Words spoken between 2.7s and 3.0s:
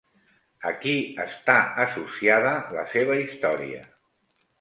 la